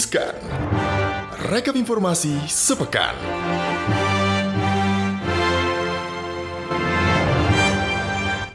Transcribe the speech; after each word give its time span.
Riskan. 0.00 0.32
Rekap 1.52 1.76
informasi 1.76 2.32
sepekan. 2.48 3.12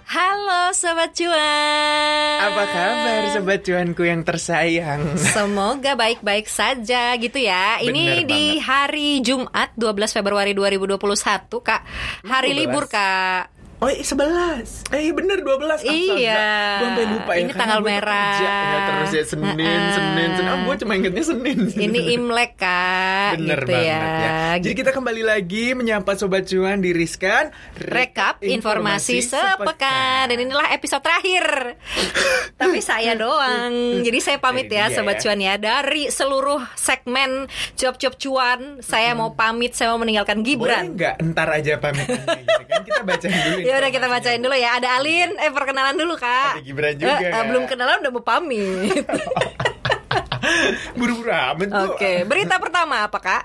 Halo 0.09 0.73
Sobat 0.73 1.13
Cuan 1.13 2.37
Apa 2.49 2.63
kabar 2.65 3.21
sobat 3.29 3.61
cuanku 3.61 4.09
yang 4.09 4.25
tersayang? 4.25 5.05
Semoga 5.37 5.93
baik-baik 5.93 6.49
saja 6.49 7.13
gitu 7.21 7.37
ya 7.37 7.77
Ini 7.77 7.93
Bener 7.93 8.25
di 8.25 8.57
hari 8.57 9.21
Jumat 9.21 9.69
12 9.77 10.17
Februari 10.17 10.57
2021 10.57 10.97
Kak 11.61 11.81
Hari 12.25 12.57
12. 12.57 12.57
libur 12.57 12.89
Kak 12.89 13.54
Oh 13.85 13.91
iya 13.93 14.01
11 14.01 14.89
Eh 14.97 15.13
bener 15.13 15.45
12 15.45 15.85
Iya. 15.85 16.41
Gue 16.81 16.87
sampai 16.89 17.05
lupa 17.05 17.31
ya 17.37 17.41
Ini 17.45 17.53
tanggal 17.53 17.79
merah. 17.85 18.33
kerja, 18.33 18.49
ya, 18.49 18.79
Terus 18.89 19.11
ya 19.13 19.23
Senin, 19.29 19.55
Heeh. 19.61 19.93
Senin, 19.93 20.29
Senin. 20.33 20.49
Oh, 20.49 20.59
Gue 20.65 20.75
cuma 20.81 20.93
ingetnya 20.97 21.21
Senin. 21.21 21.57
Ini 21.69 21.99
Imlek 22.17 22.57
Kak 22.57 23.37
Bener 23.37 23.61
gitu 23.61 23.69
banget 23.69 23.85
ya, 23.85 24.25
ya. 24.25 24.33
Jadi 24.57 24.73
kita 24.73 24.89
kembali 24.89 25.21
lagi 25.21 25.77
menyapa 25.77 26.17
Sobat 26.17 26.49
Cuan 26.49 26.81
di 26.81 26.97
Riskan 26.97 27.53
Rekap 27.77 28.41
informasi 28.41 29.21
sepekan. 29.21 30.33
Dan 30.33 30.41
inilah 30.41 30.73
episode 30.73 31.05
terakhir. 31.05 31.77
Tapi 32.61 32.81
saya 32.81 33.13
doang. 33.13 34.01
Jadi 34.01 34.17
saya 34.17 34.41
pamit 34.41 34.65
ya 34.65 34.89
iya 34.89 34.97
Sobat. 34.97 35.21
Cuan 35.21 35.37
ya. 35.37 35.61
Dari 35.61 36.09
seluruh 36.09 36.65
segmen 36.73 37.45
Cuap-cuap 37.77 38.17
cuan 38.17 38.59
Saya 38.81 39.13
mau 39.13 39.37
pamit 39.37 39.77
Saya 39.77 39.93
mau 39.93 40.01
meninggalkan 40.01 40.41
Boleh 40.41 40.49
Gibran 40.57 40.85
nggak? 40.97 41.15
Ntar 41.21 41.47
aja 41.53 41.77
pamit 41.77 42.07
gitu 42.07 42.23
kan 42.65 42.81
Kita 42.81 43.01
bacain 43.05 43.37
dulu 43.45 43.59
Ya 43.74 43.74
udah 43.77 43.91
kita 43.91 44.05
informasinya. 44.05 44.31
bacain 44.31 44.41
dulu 44.41 44.55
ya. 44.55 44.69
Ada 44.77 44.87
Alin, 44.97 45.29
eh 45.35 45.51
perkenalan 45.51 45.95
dulu 45.95 46.13
kak. 46.15 46.51
Ada 46.57 46.63
Gibran 46.63 46.93
juga, 46.95 47.15
eh, 47.19 47.31
Kak. 47.31 47.43
belum 47.49 47.63
kenalan 47.67 47.97
udah 48.01 48.11
mau 48.11 48.23
pamit. 48.23 49.05
Buru-buru 50.97 51.31
amat. 51.31 51.67
Oke, 51.89 52.23
berita 52.23 52.61
pertama 52.61 53.03
apa 53.03 53.17
kak? 53.17 53.43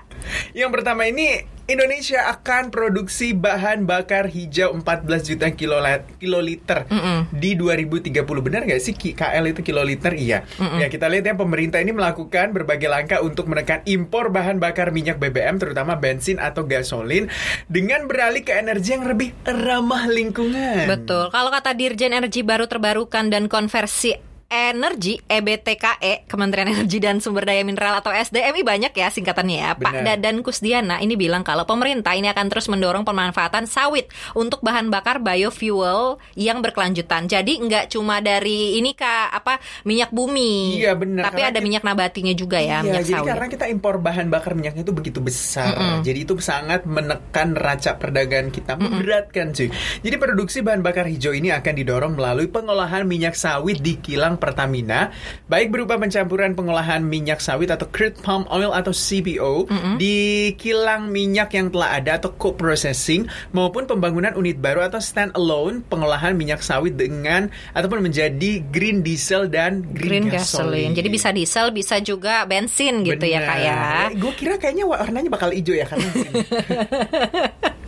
Yang 0.53 0.69
pertama 0.79 1.09
ini 1.09 1.41
Indonesia 1.71 2.27
akan 2.27 2.67
produksi 2.67 3.31
bahan 3.31 3.87
bakar 3.87 4.27
hijau 4.27 4.75
14 4.75 5.23
juta 5.23 5.47
kilola- 5.55 6.03
kiloliter 6.19 6.83
di 7.31 7.55
2030 7.55 8.11
benar 8.43 8.67
nggak 8.67 8.81
sih 8.83 8.91
KL 8.91 9.45
itu 9.47 9.63
kiloliter 9.63 10.11
iya. 10.19 10.43
Ya 10.59 10.91
kita 10.91 11.07
lihat 11.07 11.31
ya 11.31 11.35
pemerintah 11.39 11.79
ini 11.79 11.95
melakukan 11.95 12.51
berbagai 12.51 12.91
langkah 12.91 13.23
untuk 13.23 13.47
menekan 13.47 13.79
impor 13.87 14.35
bahan 14.35 14.59
bakar 14.59 14.91
minyak 14.91 15.15
BBM 15.15 15.63
terutama 15.63 15.95
bensin 15.95 16.43
atau 16.43 16.67
gasolin 16.67 17.31
dengan 17.71 18.03
beralih 18.05 18.43
ke 18.43 18.51
energi 18.51 18.99
yang 18.99 19.07
lebih 19.07 19.31
ramah 19.47 20.11
lingkungan. 20.11 20.91
Betul. 20.91 21.31
Kalau 21.31 21.49
kata 21.55 21.71
Dirjen 21.71 22.11
Energi 22.11 22.43
Baru 22.43 22.67
Terbarukan 22.67 23.31
dan 23.31 23.47
Konversi 23.47 24.30
Energi 24.51 25.15
EBTKE 25.23 26.27
Kementerian 26.27 26.67
Energi 26.67 26.99
dan 26.99 27.17
Sumber 27.17 27.47
Daya 27.47 27.63
Mineral 27.63 27.95
atau 27.95 28.11
SDMI 28.11 28.61
banyak 28.61 28.91
ya 28.91 29.07
singkatannya 29.07 29.57
ya. 29.57 29.71
Pak 29.73 29.79
Benar. 29.95 30.19
Dadan 30.19 30.43
Kusdiana 30.43 30.99
ini 30.99 31.15
bilang 31.15 31.39
kalau 31.39 31.63
pemerintah 31.63 32.11
ini 32.11 32.27
akan 32.27 32.51
terus 32.51 32.67
mendorong 32.67 33.01
pemanfaatan 33.01 33.63
sawit 33.63 34.05
untuk 34.33 34.59
bahan 34.59 34.91
bakar 34.91 35.23
biofuel 35.23 36.19
yang 36.35 36.59
berkelanjutan. 36.59 37.25
Jadi 37.25 37.63
nggak 37.63 37.87
cuma 37.89 38.19
dari 38.19 38.75
ini 38.75 38.91
kak 38.91 39.31
apa 39.31 39.55
minyak 39.81 40.11
bumi 40.11 40.75
Iya, 40.77 40.93
benar. 40.93 41.31
tapi 41.31 41.41
ada 41.41 41.53
kita- 41.53 41.63
minyak 41.63 41.83
nabatinya 41.83 42.33
juga 42.33 42.59
ya 42.59 42.83
Iya, 42.83 42.83
minyak 42.83 43.01
jadi 43.01 43.13
sawit. 43.15 43.29
karena 43.31 43.45
kita 43.47 43.65
impor 43.69 43.95
bahan 43.97 44.27
bakar 44.27 44.51
minyaknya 44.51 44.83
itu 44.83 44.91
begitu 44.91 45.23
besar, 45.23 45.71
jadi 46.01 46.19
itu 46.19 46.35
sangat 46.37 46.83
menekan 46.83 47.55
neraca 47.55 47.95
perdagangan 47.95 48.51
kita, 48.51 48.75
memberatkan 48.75 49.55
cuy. 49.55 49.71
Jadi 50.01 50.15
produksi 50.17 50.59
bahan 50.59 50.81
bakar 50.81 51.07
hijau 51.07 51.31
ini 51.31 51.49
akan 51.49 51.73
didorong 51.73 52.13
melalui 52.13 52.51
pengolahan 52.51 53.07
minyak 53.07 53.31
sawit 53.33 53.79
di 53.79 53.95
kilang 53.95 54.40
Pertamina, 54.41 55.13
baik 55.45 55.69
berupa 55.69 56.01
pencampuran 56.01 56.57
pengolahan 56.57 57.05
minyak 57.05 57.37
sawit 57.37 57.69
atau 57.69 57.85
crude 57.93 58.17
palm 58.25 58.49
oil 58.49 58.73
atau 58.73 58.89
CPO 58.89 59.69
di 60.01 60.51
kilang 60.57 61.13
minyak 61.13 61.53
yang 61.53 61.69
telah 61.69 62.01
ada 62.01 62.17
atau 62.17 62.33
co-processing 62.33 63.29
maupun 63.53 63.85
pembangunan 63.85 64.33
unit 64.33 64.57
baru 64.57 64.89
atau 64.89 64.97
stand 64.97 65.37
alone 65.37 65.85
pengolahan 65.85 66.33
minyak 66.33 66.65
sawit 66.65 66.97
dengan 66.97 67.53
ataupun 67.77 68.01
menjadi 68.01 68.65
green 68.73 69.05
diesel 69.05 69.45
dan 69.45 69.85
green, 69.93 70.25
green 70.25 70.33
gasoline. 70.33 70.97
Jadi 70.97 71.09
bisa 71.13 71.29
diesel, 71.29 71.69
bisa 71.69 72.01
juga 72.01 72.49
bensin 72.49 73.05
gitu 73.05 73.21
ya 73.29 73.39
kak 73.45 73.59
ya. 73.61 73.81
Gue 74.17 74.33
kira 74.33 74.57
kayaknya 74.57 74.89
warnanya 74.89 75.29
bakal 75.29 75.53
hijau 75.53 75.77
ya 75.77 75.85
karena 75.85 76.09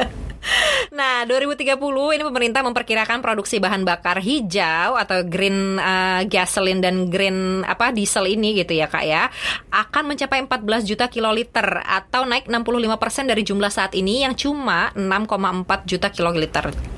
Nah, 0.94 1.26
2030 1.26 1.74
ini 2.14 2.22
pemerintah 2.22 2.62
memperkirakan 2.62 3.26
produksi 3.26 3.58
bahan 3.58 3.82
bakar 3.82 4.22
hijau 4.22 4.94
atau 4.94 5.26
green 5.26 5.82
uh, 5.82 6.22
gasoline 6.30 6.86
dan 6.86 7.10
green 7.10 7.66
apa 7.66 7.90
diesel 7.90 8.30
ini 8.30 8.62
gitu 8.62 8.78
ya 8.78 8.86
Kak 8.86 9.02
ya 9.02 9.26
akan 9.74 10.14
mencapai 10.14 10.46
14 10.46 10.86
juta 10.86 11.10
kiloliter 11.10 11.82
atau 11.82 12.30
naik 12.30 12.46
65% 12.46 13.26
dari 13.26 13.42
jumlah 13.42 13.74
saat 13.74 13.98
ini 13.98 14.22
yang 14.22 14.38
cuma 14.38 14.94
6,4 14.94 15.90
juta 15.90 16.14
kiloliter. 16.14 16.93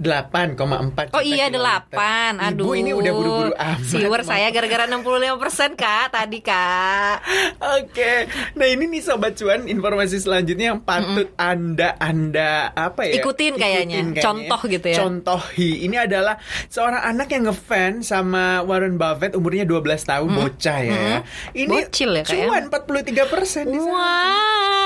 8,4 0.00 1.12
Oh 1.12 1.20
iya. 1.20 1.52
8. 1.52 2.40
Aduh. 2.40 2.72
Ibu 2.72 2.72
ini 2.72 2.90
udah 2.96 3.12
buru-buru 3.12 3.52
amat. 3.52 3.84
Viewer 3.84 4.22
saya 4.24 4.48
gara-gara 4.48 4.88
65% 4.88 5.76
Kak 5.76 6.16
tadi 6.16 6.40
Kak. 6.40 7.16
Oke, 7.60 8.24
nah 8.56 8.64
ini 8.64 8.88
nih 8.88 9.02
sobat 9.04 9.36
cuan 9.36 9.68
informasi 9.68 10.16
selanjutnya 10.16 10.72
yang 10.72 10.80
patut 10.80 11.28
anda 11.36 12.00
anda 12.00 12.72
apa 12.72 13.12
ya? 13.12 13.20
Ikutin 13.20 13.60
kayaknya. 13.60 14.00
Contoh 14.24 14.60
gitu 14.64 14.86
ya. 14.88 14.96
Contohi. 15.04 15.84
Ini 15.84 16.08
adalah 16.08 16.40
seorang 16.72 17.04
anak 17.04 17.28
yang 17.36 17.52
ngefans 17.52 18.08
sama 18.08 18.64
Warren 18.64 18.96
Buffett 18.96 19.36
umurnya 19.36 19.68
12 19.68 19.84
tahun 20.08 20.28
bocah 20.32 20.78
ya. 20.80 21.20
Ini 21.52 21.68
Bocil 21.68 22.10
ya, 22.16 22.22
Kak, 22.24 22.32
ya? 22.32 22.46
cuan 22.48 22.62
43 22.72 23.32
persen 23.32 23.64
di 23.68 23.76
sana. 23.76 23.92
Wow, 23.92 24.79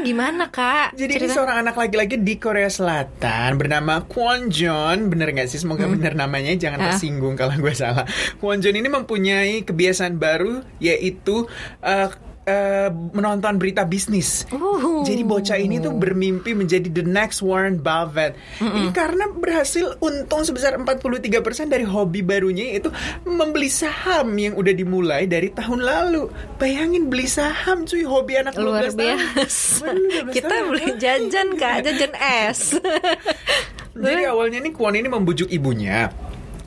gimana 0.00 0.48
Kak? 0.48 0.94
Jadi 0.94 1.12
ini 1.12 1.20
Cerita- 1.22 1.36
seorang 1.36 1.56
anak 1.60 1.74
laki-laki 1.76 2.16
di 2.16 2.34
Korea 2.36 2.66
Selatan 2.66 3.54
bernama 3.54 4.02
Kwon 4.02 4.48
John, 4.48 5.06
bener 5.06 5.30
nggak 5.30 5.46
sih? 5.46 5.56
Semoga 5.56 5.86
bener 5.86 6.14
namanya, 6.14 6.50
jangan 6.52 6.78
Ah. 6.78 6.84
tersinggung 6.90 7.34
kalau 7.34 7.54
gue 7.54 7.70
salah. 7.72 8.02
Kwon 8.36 8.58
John 8.58 8.74
ini 8.74 8.86
mempunyai 8.86 9.62
kebiasaan 9.62 10.16
baru 10.16 10.62
yaitu 10.78 11.46
eh, 11.80 12.08
eh, 12.44 12.88
menonton 12.92 13.56
berita 13.56 13.84
bisnis. 13.84 14.44
Uhuh. 14.48 15.02
Jadi 15.02 15.20
bocah 15.20 15.56
ini 15.56 15.80
tuh 15.80 15.92
bermimpi 15.92 16.52
menjadi 16.52 16.88
the 16.88 17.04
next 17.04 17.40
Warren 17.40 17.80
Buffett. 17.80 18.36
Ini 18.60 18.92
karena 18.92 19.28
berhasil 19.28 19.96
untung 19.98 20.44
sebesar 20.44 20.76
43% 20.76 21.34
dari 21.68 21.84
hobi 21.84 22.20
barunya 22.20 22.72
yaitu 22.72 22.88
membeli 23.24 23.68
saham 23.68 24.32
yang 24.36 24.54
udah 24.54 24.72
dimulai 24.72 25.24
dari 25.24 25.50
tahun 25.50 25.80
lalu. 25.80 26.28
Bayangin 26.56 27.08
beli 27.08 27.26
saham 27.26 27.84
cuy, 27.84 28.04
hobi 28.04 28.38
anak 28.38 28.54
12 28.54 28.62
luar 28.62 28.82
tahun. 28.88 28.96
biasa. 28.96 29.86
12 30.30 30.36
Kita 30.36 30.48
tahun. 30.48 30.66
beli 30.70 30.86
jajan 31.00 31.48
kak, 31.56 31.76
jajan 31.84 32.12
es. 32.48 32.60
Jadi 33.94 34.22
awalnya 34.32 34.58
nih 34.60 34.72
Kwon 34.72 34.96
ini 34.96 35.08
membujuk 35.08 35.48
ibunya 35.48 36.08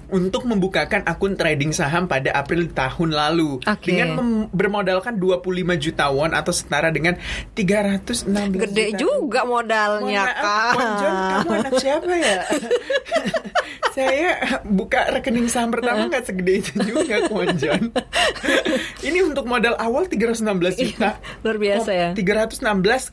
untuk 0.07 0.47
membukakan 0.47 1.03
akun 1.03 1.35
trading 1.35 1.75
saham 1.75 2.07
pada 2.07 2.31
April 2.31 2.71
tahun 2.71 3.11
lalu 3.11 3.59
Oke. 3.63 3.91
dengan 3.91 4.15
bermodalkan 4.55 5.19
25 5.19 5.43
juta 5.83 6.07
won 6.07 6.31
atau 6.31 6.55
setara 6.55 6.87
dengan 6.95 7.19
316 7.53 8.27
Gede 8.55 8.95
juta. 8.95 8.99
juga 9.03 9.41
modalnya 9.43 10.23
maaf, 10.31 10.43
kak. 10.43 10.73
Kamu 11.43 11.51
anak 11.59 11.73
siapa 11.79 12.13
ya? 12.15 12.39
Saya 13.97 14.29
buka 14.61 15.09
rekening 15.09 15.49
saham 15.49 15.73
pertama 15.73 16.05
nggak 16.05 16.21
segede 16.23 16.61
itu 16.61 16.77
juga 16.85 17.25
Kwon 17.25 17.57
Jon. 17.57 17.89
Ini 19.07 19.25
untuk 19.25 19.49
modal 19.49 19.73
awal 19.73 20.05
316 20.05 20.45
juta. 20.77 21.17
Luar 21.41 21.57
biasa 21.57 21.89
ya. 21.89 22.09
316,50 22.13 23.09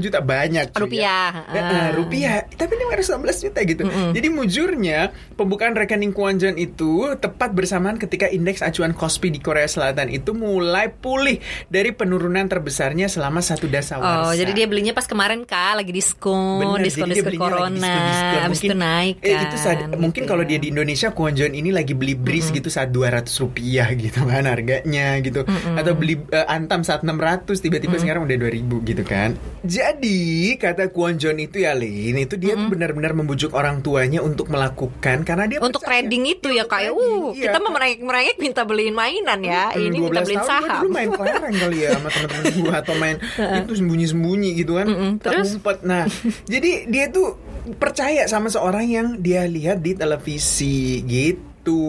juta 0.00 0.18
banyak 0.18 0.66
cuy, 0.72 0.82
Rupiah, 0.82 1.32
ya. 1.52 1.60
Eh, 1.66 1.88
rupiah 1.92 2.34
tapi 2.48 2.72
ini 2.74 2.84
516 2.86 3.44
juta 3.44 3.60
gitu 3.60 3.82
jadi 3.86 4.28
mujurnya 4.28 5.00
pembukaan 5.34 5.74
rekening 5.74 6.12
Kwon 6.12 6.38
Jon 6.38 6.56
itu 6.56 7.12
tepat 7.16 7.52
bersamaan 7.52 7.96
ketika 7.96 8.24
indeks 8.26 8.62
acuan 8.62 8.92
Kospi 8.92 9.28
di 9.28 9.38
Korea 9.38 9.66
Selatan 9.66 10.08
itu 10.08 10.32
mulai 10.32 10.88
pulih 10.88 11.36
dari 11.66 11.90
penurunan 11.90 12.46
terbesarnya 12.46 13.06
selama 13.06 13.42
satu 13.42 13.66
dasawarsa 13.66 14.14
Oh, 14.22 14.32
jadi 14.32 14.52
dia 14.54 14.66
belinya 14.66 14.92
pas 14.92 15.04
kemarin 15.04 15.44
kak, 15.44 15.76
lagi 15.76 15.92
diskon, 15.92 16.62
Bener, 16.62 16.86
diskon 16.86 17.06
dia 17.06 17.16
diskon 17.16 17.26
belinya 17.26 17.44
lagi 17.44 17.52
corona, 17.52 17.76
diskon-diskon. 17.76 18.40
abis 18.46 18.60
itu 18.62 18.74
naik 18.74 19.16
kan. 19.18 19.28
eh, 19.28 19.42
itu 19.42 19.56
saat, 19.58 19.78
mungkin 20.06 20.22
gitu 20.24 20.30
kalau 20.30 20.44
ya. 20.46 20.48
dia 20.54 20.58
di 20.62 20.68
Indonesia 20.70 21.08
Kwon 21.10 21.34
Jon 21.34 21.52
ini 21.52 21.70
lagi 21.74 21.92
beli 21.92 22.14
bris 22.14 22.48
gitu 22.54 22.70
saat 22.70 22.94
200 22.94 23.26
rupiah 23.42 23.88
gitu 23.98 24.22
kan 24.22 24.46
harganya 24.46 25.18
gitu 25.20 25.42
atau 25.46 25.92
beli 25.98 26.22
eh, 26.30 26.46
antam 26.46 26.86
saat 26.86 27.02
600 27.02 27.50
tiba-tiba 27.58 27.98
sekarang 27.98 28.24
udah 28.24 28.36
2000 28.38 28.88
gitu 28.94 29.02
kan 29.02 29.34
jadi 29.66 30.22
kata 30.56 30.94
Kwon 30.94 31.18
Jon 31.18 31.36
itu 31.42 31.60
ya 31.60 31.74
Lin 31.74 32.22
itu 32.22 32.38
dia 32.38 32.54
tuh 32.54 32.70
benar-benar 32.70 33.12
membujuk 33.12 33.52
orang 33.52 33.82
tuanya 33.82 34.22
untuk 34.22 34.48
melakukan 34.48 35.26
karena 35.26 35.44
dia 35.50 35.58
untuk 35.58 35.82
percaya. 35.82 36.04
trading 36.04 36.24
itu 36.28 36.48
ya 36.52 36.64
kak, 36.64 36.80
ya. 36.86 36.90
uh, 36.94 37.32
iya. 37.34 37.50
kita 37.50 37.58
mau 37.62 37.72
merengek-merengek 37.74 38.36
minta 38.38 38.62
beliin 38.62 38.94
mainan 38.94 39.40
ya, 39.42 39.72
Hmm, 39.72 39.88
ini 39.88 39.98
minta 39.98 40.22
12 40.22 40.26
beliin 40.26 40.38
tahun 40.38 40.46
gua 40.46 40.52
saham. 40.52 40.80
dulu 40.82 40.88
main 40.92 41.08
kelereng 41.10 41.54
kali 41.56 41.78
ya 41.82 41.88
sama 41.96 42.08
teman-teman 42.12 42.44
gue 42.54 42.74
atau 42.76 42.94
main 42.96 43.16
itu 43.64 43.72
sembunyi-sembunyi 43.76 44.50
gitu 44.60 44.72
kan. 44.78 44.86
tak 45.18 45.30
terus? 45.32 45.48
ngumpet. 45.56 45.78
Nah, 45.82 46.02
jadi 46.52 46.70
dia 46.86 47.04
tuh 47.10 47.28
percaya 47.74 48.30
sama 48.30 48.46
seorang 48.46 48.86
yang 48.86 49.06
dia 49.18 49.42
lihat 49.44 49.82
di 49.82 49.98
televisi 49.98 51.02
gitu. 51.02 51.56
itu. 51.66 51.82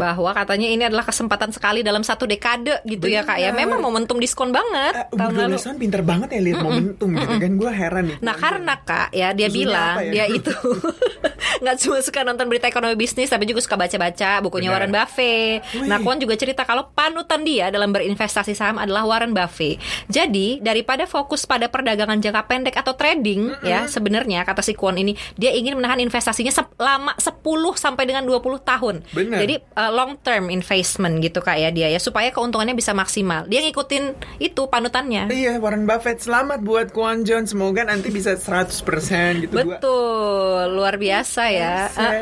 bahwa 0.00 0.32
katanya 0.32 0.64
ini 0.72 0.80
adalah 0.88 1.04
kesempatan 1.04 1.52
sekali 1.52 1.84
dalam 1.84 2.00
satu 2.00 2.24
dekade 2.24 2.80
gitu 2.88 3.04
ya 3.04 3.20
kak 3.20 3.36
ya. 3.36 3.52
Benar. 3.52 3.68
Memang 3.68 3.80
momentum 3.84 4.16
diskon 4.16 4.48
banget 4.48 4.96
Uh, 5.12 5.28
tahun 5.28 5.52
lalu. 5.52 5.76
pinter 5.76 6.00
banget 6.00 6.28
ya 6.32 6.40
lihat 6.40 6.64
momentum 6.64 7.08
gitu 7.12 7.34
kan. 7.36 7.52
Gue 7.60 7.68
heran 7.68 8.04
nih. 8.08 8.16
Nah 8.24 8.32
karena 8.32 8.74
kak 8.80 9.12
ya 9.12 9.36
dia 9.36 9.48
bilang 9.52 10.08
ya? 10.08 10.24
dia 10.24 10.24
itu 10.24 10.56
nggak 11.60 11.76
cuma 11.78 11.98
suka 12.00 12.20
nonton 12.22 12.46
berita 12.46 12.66
ekonomi 12.66 12.96
bisnis 12.96 13.28
tapi 13.28 13.44
juga 13.44 13.60
suka 13.60 13.76
baca-baca 13.76 14.40
bukunya 14.40 14.68
Benar. 14.68 14.80
Warren 14.80 14.92
Buffett. 14.92 15.56
Wih. 15.76 15.86
Nah 15.86 15.98
Kwon 15.98 16.18
juga 16.18 16.34
cerita 16.34 16.64
kalau 16.64 16.88
panutan 16.90 17.40
dia 17.40 17.68
dalam 17.68 17.90
berinvestasi 17.90 18.52
saham 18.52 18.76
adalah 18.76 19.04
Warren 19.04 19.30
Buffett. 19.30 19.76
Jadi 20.06 20.58
daripada 20.58 21.04
fokus 21.04 21.44
pada 21.44 21.68
perdagangan 21.68 22.16
jangka 22.16 22.42
pendek 22.46 22.74
atau 22.74 22.94
trading 22.94 23.52
ya 23.60 23.84
sebenarnya 23.86 24.42
kata 24.42 24.60
si 24.60 24.72
Kwon 24.72 24.96
ini 24.96 25.12
dia 25.34 25.52
ingin 25.52 25.76
menahan 25.76 26.00
investasinya 26.00 26.50
selama 26.50 27.12
10 27.14 27.36
sampai 27.76 28.04
dengan 28.04 28.24
20 28.24 28.40
tahun. 28.62 28.96
Benar. 29.12 29.38
Jadi 29.40 29.54
uh, 29.76 29.90
long 29.90 30.16
term 30.18 30.48
investment 30.48 31.20
gitu 31.20 31.38
kak 31.38 31.56
ya 31.56 31.68
dia 31.68 31.88
ya 31.88 32.00
supaya 32.00 32.30
keuntungannya 32.30 32.72
bisa 32.72 32.90
maksimal. 32.90 33.44
Dia 33.44 33.60
ngikutin 33.60 34.04
itu 34.40 34.62
panutannya. 34.64 35.28
Iya 35.28 35.60
Warren 35.60 35.84
Buffett 35.84 36.20
selamat 36.20 36.62
buat 36.62 36.88
Kwon 36.90 37.22
John 37.22 37.44
semoga 37.44 37.84
nanti 37.84 38.08
bisa 38.08 38.32
100% 38.32 39.42
gitu 39.42 39.52
Gua- 39.52 39.76
Betul, 39.76 40.64
luar 40.72 40.96
biasa 40.96 41.49
ya. 41.52 41.74
Sen, 41.86 42.12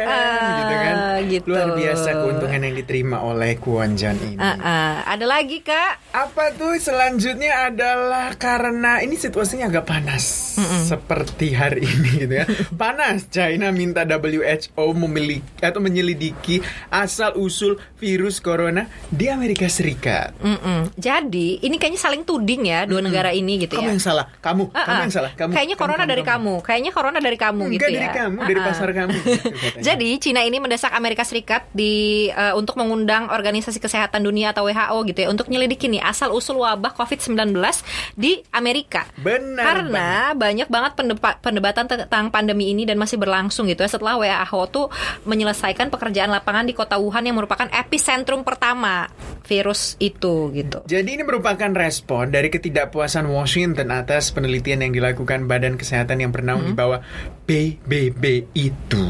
gitu 0.50 0.75
kan 0.75 0.96
gitu. 1.25 1.46
luar 1.46 1.69
biasa 1.75 2.08
keuntungan 2.16 2.60
yang 2.60 2.75
diterima 2.75 3.19
oleh 3.20 3.54
Kwon 3.54 3.94
John 3.94 4.16
ini 4.19 4.36
Ah, 4.36 4.56
ah. 4.56 4.92
Ada 5.06 5.25
lagi 5.25 5.60
kak? 5.60 6.00
apa 6.10 6.50
tuh 6.52 6.75
selanjutnya 6.75 7.69
adalah 7.69 8.32
karena 8.34 8.98
ini 8.98 9.14
situasinya 9.14 9.69
agak 9.69 9.84
panas 9.84 10.56
seperti 10.82 11.52
hari 11.52 11.84
ini 11.90 12.10
gitu 12.19 12.34
ya 12.34 12.44
panas 12.72 13.28
China 13.28 13.69
minta 13.70 14.02
WHO 14.02 14.84
memiliki 14.96 15.36
atau 15.60 15.78
menyelidiki 15.78 16.58
asal 16.88 17.36
usul 17.36 17.76
virus 17.94 18.38
corona 18.38 18.82
di 19.06 19.28
Amerika 19.28 19.66
Serikat 19.66 20.34
Mm-mm. 20.38 20.94
Jadi 20.94 21.60
ini 21.60 21.76
kayaknya 21.76 22.00
saling 22.00 22.22
tuding 22.22 22.64
ya 22.64 22.82
dua 22.82 22.98
negara 22.98 23.30
ini 23.30 23.60
gitu 23.60 23.75
kamu 23.75 23.84
ya. 23.84 23.92
yang 23.92 24.02
salah 24.02 24.26
kamu 24.38 24.70
Ah, 24.70 24.84
kamu 24.84 24.92
ah. 24.92 25.02
yang 25.02 25.12
salah 25.12 25.32
kamu 25.32 25.50
Kayaknya 25.50 25.76
corona 25.76 26.04
dari 26.04 26.22
kamu. 26.22 26.54
Kayaknya 26.60 26.90
corona 26.90 27.19
dari 27.19 27.36
kamu 27.36 27.62
Enggak, 27.64 27.75
gitu 27.75 27.86
ya. 27.88 27.98
dari 27.98 28.08
kamu, 28.14 28.38
dari 28.44 28.58
ah. 28.58 28.64
pasar 28.64 28.88
kamu. 28.90 29.18
Jadi 29.87 30.19
Cina 30.23 30.43
ini 30.44 30.59
mendesak 30.59 30.93
Amerika 30.94 31.23
Serikat 31.23 31.69
di 31.73 32.26
eh, 32.31 32.55
untuk 32.55 32.79
mengundang 32.79 33.29
Organisasi 33.31 33.79
Kesehatan 33.79 34.25
Dunia 34.25 34.53
atau 34.53 34.67
WHO 34.67 34.99
gitu 35.09 35.19
ya 35.25 35.29
untuk 35.29 35.47
nyelidiki 35.50 35.91
nih 35.91 36.03
asal 36.03 36.32
usul 36.35 36.61
wabah 36.61 36.94
COVID-19 36.94 37.55
di 38.15 38.43
Amerika. 38.55 39.06
Benar 39.19 39.65
Karena 39.65 40.11
banyak 40.35 40.69
banget 40.69 40.93
perdebatan 41.43 41.85
tentang 41.88 42.31
pandemi 42.32 42.70
ini 42.70 42.85
dan 42.85 42.97
masih 43.00 43.17
berlangsung 43.20 43.69
gitu 43.69 43.85
ya 43.85 43.91
setelah 43.91 44.19
WHO 44.19 44.61
tuh 44.70 44.87
menyelesaikan 45.25 45.88
pekerjaan 45.88 46.31
lapangan 46.32 46.69
di 46.69 46.75
kota 46.76 47.00
Wuhan 47.00 47.25
yang 47.26 47.37
merupakan 47.38 47.67
epicentrum 47.73 48.43
pertama 48.44 49.09
virus 49.49 49.97
itu 49.97 50.53
gitu. 50.53 50.85
Jadi 50.85 51.09
ini 51.17 51.25
merupakan 51.25 51.73
respon 51.73 52.29
dari 52.29 52.53
ketidakpuasan 52.53 53.25
Washington 53.32 53.88
atas 53.88 54.31
penelitian 54.31 54.85
yang 54.85 54.93
dilakukan 54.93 55.49
Badan 55.49 55.81
Kesehatan 55.81 56.21
yang 56.21 56.31
bernaung 56.31 56.69
di 56.69 56.75
bawah 56.76 57.00
PBB 57.49 58.53
itu. 58.53 59.07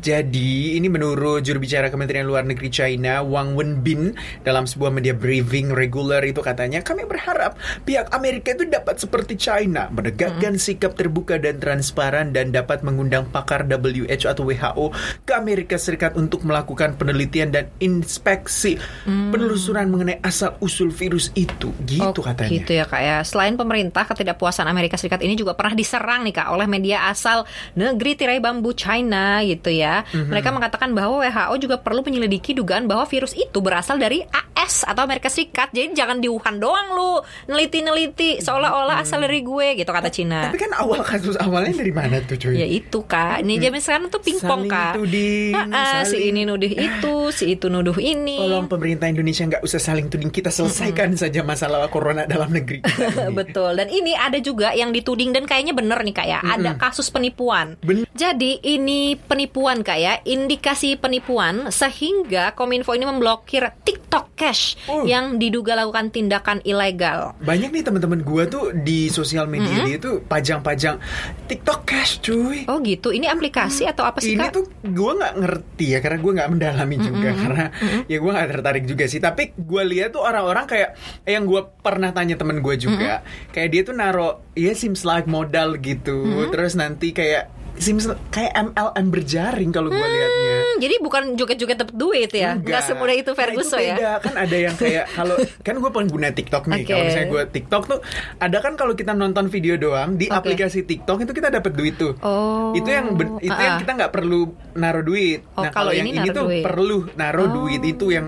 Jadi 0.00 0.76
ini 0.76 0.86
menurut 0.86 1.42
juru 1.42 1.58
bicara 1.58 1.88
Kementerian 1.88 2.26
Luar 2.28 2.46
Negeri 2.46 2.70
China 2.70 3.20
Wang 3.24 3.58
Wenbin 3.58 4.14
dalam 4.42 4.68
sebuah 4.68 4.92
media 4.92 5.12
briefing 5.16 5.72
reguler 5.72 6.22
itu 6.24 6.40
katanya 6.40 6.80
kami 6.80 7.08
berharap 7.08 7.58
pihak 7.82 8.12
Amerika 8.14 8.54
itu 8.54 8.68
dapat 8.68 9.00
seperti 9.00 9.34
China 9.34 9.88
menegakkan 9.90 10.56
sikap 10.56 10.94
terbuka 10.94 11.40
dan 11.40 11.58
transparan 11.58 12.30
dan 12.30 12.54
dapat 12.54 12.86
mengundang 12.86 13.26
pakar 13.30 13.66
WHO 13.66 14.26
atau 14.26 14.46
WHO 14.46 14.86
ke 15.26 15.32
Amerika 15.34 15.76
Serikat 15.76 16.14
untuk 16.14 16.46
melakukan 16.46 16.94
penelitian 16.94 17.50
dan 17.50 17.68
inspeksi 17.82 18.78
penelusuran 19.04 19.90
mengenai 19.90 20.22
asal 20.22 20.54
usul 20.62 20.88
virus 20.90 21.34
itu. 21.34 21.74
Gitu 21.82 22.04
Oh, 22.06 22.14
katanya. 22.14 22.50
Gitu 22.50 22.70
ya 22.78 22.84
kak 22.86 23.02
ya. 23.02 23.16
Selain 23.26 23.58
pemerintah, 23.58 24.06
ketidakpuasan 24.06 24.70
Amerika 24.70 24.94
Serikat 24.94 25.20
ini 25.26 25.34
juga 25.34 25.58
pernah 25.58 25.74
diserang 25.74 26.22
nih 26.22 26.34
kak 26.38 26.48
oleh 26.54 26.66
media 26.70 27.10
asal 27.10 27.44
negeri 27.74 28.14
tirai 28.14 28.38
bambu 28.38 28.70
China 28.72 29.25
gitu 29.42 29.70
ya. 29.70 30.04
Mhm. 30.06 30.30
Mereka 30.30 30.48
mengatakan 30.50 30.90
bahwa 30.90 31.20
WHO 31.20 31.54
juga 31.58 31.76
perlu 31.78 32.00
menyelidiki 32.00 32.52
dugaan 32.52 32.84
bahwa 32.84 33.04
virus 33.04 33.32
itu 33.32 33.58
berasal 33.58 33.96
dari 33.96 34.22
AS 34.22 34.82
atau 34.82 35.02
Amerika 35.02 35.26
Serikat. 35.26 35.70
Jadi 35.70 35.92
jangan 35.92 36.18
di 36.18 36.26
Wuhan 36.26 36.56
doang 36.56 36.88
lu 36.90 37.10
neliti-neliti 37.48 38.38
seolah-olah 38.38 39.00
asal 39.00 39.18
dari 39.18 39.40
gue 39.40 39.74
gitu 39.74 39.88
kata 39.88 40.08
Cina. 40.08 40.48
Tapi 40.48 40.58
kan 40.58 40.72
awal 40.76 41.00
kasus 41.02 41.34
awalnya 41.36 41.74
dari 41.74 41.90
mana 41.90 42.20
tuh 42.20 42.36
cuy? 42.36 42.54
Ya 42.54 42.66
itu 42.66 43.02
kak. 43.02 43.40
Ini 43.40 43.58
zaman 43.58 43.80
sekarang 43.80 44.06
tuh 44.06 44.20
pingpong 44.20 44.62
Saling 44.64 44.70
kak. 44.70 44.92
tuding, 44.94 45.54
ah, 45.72 46.04
si 46.04 46.14
saling- 46.14 46.26
ini 46.28 46.40
nuduh 46.44 46.68
itu, 46.68 47.14
si 47.32 47.44
itu 47.50 47.66
nuduh 47.66 47.96
ini. 47.96 48.38
Tolong 48.38 48.68
pemerintah 48.68 49.06
Indonesia 49.06 49.42
nggak 49.42 49.62
usah 49.62 49.80
saling 49.80 50.06
tuding 50.06 50.28
kita 50.28 50.48
selesaikan 50.48 51.16
saja 51.16 51.40
masalah 51.42 51.88
corona 51.88 52.24
dalam 52.24 52.52
negeri. 52.52 52.84
Betul. 53.38 53.76
Dan 53.76 53.88
ini 53.88 54.12
ada 54.12 54.36
juga 54.38 54.70
yang 54.72 54.92
dituding 54.92 55.32
dan 55.32 55.44
kayaknya 55.44 55.72
bener 55.72 55.98
nih 55.98 56.14
kak 56.14 56.26
ya. 56.26 56.40
Ada 56.40 56.76
kasus 56.76 57.08
penipuan. 57.08 57.74
Bener. 57.80 58.04
Jadi 58.12 58.60
ini 58.62 59.15
penipuan 59.18 59.80
kak 59.80 59.96
ya. 59.96 60.12
Indikasi 60.22 60.94
penipuan 60.94 61.68
sehingga 61.70 62.52
Kominfo 62.52 62.92
ini 62.92 63.04
memblokir 63.04 63.72
TikTok 63.82 64.36
Cash 64.36 64.76
Oh. 64.86 65.02
yang 65.02 65.36
diduga 65.36 65.72
lakukan 65.74 66.12
tindakan 66.12 66.60
ilegal. 66.62 67.32
Banyak 67.40 67.72
nih 67.72 67.82
teman-teman 67.82 68.20
gua 68.20 68.44
tuh 68.44 68.70
di 68.70 69.08
sosial 69.08 69.48
media 69.48 69.82
dia 69.82 69.96
tuh 69.96 70.20
pajang-pajang 70.20 71.00
TikTok 71.46 71.80
Cash 71.82 72.20
cuy. 72.20 72.68
Oh 72.68 72.78
gitu. 72.80 73.10
Ini 73.10 73.26
aplikasi 73.26 73.88
atau 73.88 74.04
apa 74.04 74.20
sih 74.20 74.34
ini 74.34 74.44
kak? 74.44 74.52
tuh 74.52 74.64
gue 74.82 75.12
nggak 75.14 75.34
ngerti 75.38 75.86
ya 75.88 75.98
karena 75.98 76.18
gue 76.18 76.32
nggak 76.36 76.50
mendalami 76.50 76.96
juga 76.98 77.30
karena 77.32 77.64
ya 78.04 78.16
gue 78.18 78.30
nggak 78.30 78.48
tertarik 78.52 78.84
juga 78.84 79.04
sih 79.06 79.18
tapi 79.18 79.56
gue 79.56 79.82
lihat 79.86 80.12
tuh 80.12 80.22
orang-orang 80.22 80.64
kayak 80.66 80.90
eh, 81.22 81.32
yang 81.32 81.44
gue 81.44 81.62
pernah 81.80 82.10
tanya 82.10 82.36
temen 82.36 82.60
gue 82.60 82.74
juga 82.76 83.24
kayak 83.50 83.68
dia 83.70 83.82
tuh 83.82 83.94
naro 83.94 84.28
ya 84.52 84.72
seems 84.72 85.02
like 85.02 85.24
modal 85.24 85.76
gitu 85.76 86.48
terus 86.48 86.74
nanti 86.74 87.10
kayak 87.10 87.55
seems 87.76 88.04
kayak 88.28 88.52
MLM 88.52 89.06
berjaring 89.06 89.70
kalau 89.70 89.88
gue 89.88 89.98
liatnya 89.98 90.54
Hmm, 90.66 90.76
jadi 90.78 90.94
bukan 90.98 91.22
joget-joget 91.34 91.78
dapat 91.78 91.94
duit 91.94 92.30
ya? 92.30 92.52
Nggak 92.54 92.82
semudah 92.84 93.14
itu 93.14 93.28
Nah, 93.28 93.38
Ferguson 93.38 93.78
ya? 93.78 93.96
beda. 93.96 94.12
Kan 94.18 94.34
ada 94.36 94.56
yang 94.58 94.74
kayak 94.74 95.04
kalau 95.16 95.34
kan 95.58 95.74
gue 95.74 95.90
pengguna 95.90 96.28
TikTok 96.30 96.64
nih. 96.66 96.76
Oke. 96.78 96.86
Kalau 96.86 97.02
misalnya 97.02 97.28
gue 97.28 97.42
TikTok 97.50 97.82
tuh 97.86 97.98
ada 98.36 98.58
kan 98.58 98.72
kalau 98.74 98.92
kita 98.92 99.12
nonton 99.12 99.46
video 99.46 99.76
doang 99.76 100.14
di 100.14 100.26
Oke. 100.26 100.36
aplikasi 100.36 100.82
TikTok 100.82 101.22
itu 101.22 101.32
kita 101.32 101.48
dapat 101.50 101.72
duit 101.72 101.94
tuh. 101.94 102.12
Oh. 102.18 102.72
Itu 102.72 102.88
yang 102.88 103.14
ben- 103.14 103.38
itu 103.38 103.48
yang 103.48 103.72
Ah-ah. 103.72 103.80
kita 103.80 103.92
nggak 103.94 104.12
perlu 104.12 104.40
naruh 104.74 105.00
duit. 105.02 105.40
Oh, 105.54 105.62
nah 105.62 105.70
kalau 105.70 105.88
kalau 105.88 105.92
yang 105.94 106.06
ini 106.06 106.18
ini 106.18 106.28
tuh 106.30 106.44
duit. 106.44 106.62
perlu 106.62 106.96
naruh 107.14 107.46
Oh. 107.46 107.52
duit 107.56 107.80
itu 107.80 108.06
yang 108.08 108.26